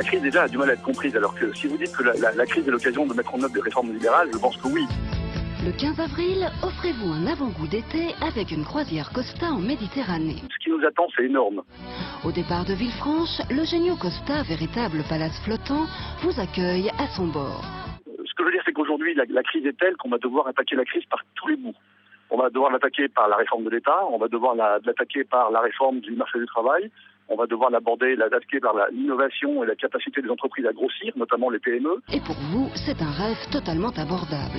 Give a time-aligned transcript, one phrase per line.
[0.00, 2.02] La crise déjà a du mal à être comprise, alors que si vous dites que
[2.02, 4.56] la, la- la crise est l'occasion de mettre en œuvre des réformes libérales, je pense
[4.56, 4.86] que oui.
[5.62, 10.36] Le 15 avril, offrez-vous un avant-goût d'été avec une croisière Costa en Méditerranée.
[10.58, 11.60] Ce qui nous attend, c'est énorme.
[12.24, 15.84] Au départ de Villefranche, le Genio Costa, véritable palace flottant,
[16.22, 17.60] vous accueille à son bord.
[18.08, 20.16] Euh, Ce que je veux dire, c'est qu'aujourd'hui, la, la crise est telle qu'on va
[20.16, 21.76] devoir attaquer la crise par tous les bouts.
[22.30, 25.50] On va devoir l'attaquer par la réforme de l'État, on va devoir la- l'attaquer par
[25.50, 26.90] la réforme du marché du travail,
[27.30, 31.48] on va devoir l'aborder, l'attaquer par l'innovation et la capacité des entreprises à grossir, notamment
[31.48, 32.02] les PME.
[32.12, 34.58] Et pour vous, c'est un rêve totalement abordable.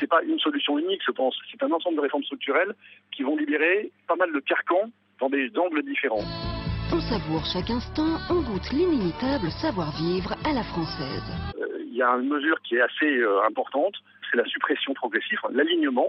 [0.00, 1.36] C'est pas une solution unique, je pense.
[1.50, 2.74] C'est un ensemble de réformes structurelles
[3.14, 6.24] qui vont libérer pas mal de carcans dans des angles différents.
[6.92, 11.28] On savoure chaque instant, on goûte l'inimitable savoir-vivre à la française.
[11.60, 13.94] Euh, Il y a une mesure qui est assez euh, importante,
[14.30, 16.08] c'est la suppression progressive, l'alignement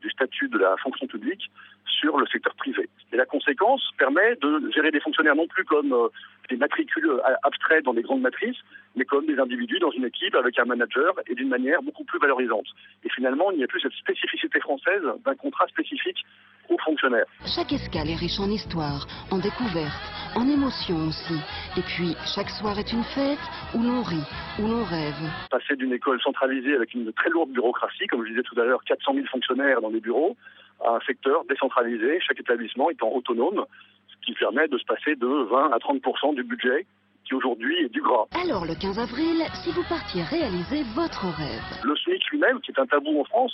[0.00, 1.50] du statut de la fonction publique
[1.86, 2.88] sur le secteur privé.
[3.12, 6.08] Et la conséquence permet de gérer des fonctionnaires non plus comme euh,
[6.50, 8.58] des matricules euh, abstraits dans des grandes matrices,
[8.96, 12.18] mais comme des individus dans une équipe avec un manager et d'une manière beaucoup plus
[12.18, 12.66] valorisante.
[13.04, 16.24] Et finalement, il n'y a plus cette spécificité française d'un contrat spécifique
[16.68, 17.26] aux fonctionnaires.
[17.46, 21.38] Chaque escale est riche en histoire, en découvertes, en émotions aussi.
[21.76, 23.38] Et puis, chaque soir est une fête
[23.74, 24.26] où l'on rit,
[24.58, 25.14] où l'on rêve.
[25.50, 28.82] passer d'une école centralisée avec une très lourde bureaucratie, comme je disais tout à l'heure,
[28.84, 30.36] 400 000 fonctionnaires dans des bureaux,
[30.84, 33.64] à un secteur décentralisé, chaque établissement étant autonome,
[34.08, 36.86] ce qui permet de se passer de 20 à 30 du budget
[37.26, 38.26] qui aujourd'hui est du gras.
[38.40, 41.62] Alors le 15 avril, si vous partiez réaliser votre rêve.
[41.82, 43.52] Le SMIC lui-même, qui est un tabou en France,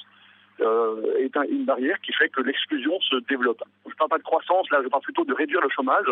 [1.33, 3.63] est un- une barrière qui fait que l'exclusion se développe.
[3.87, 6.07] Je ne parle pas de croissance, là je parle plutôt de réduire le chomage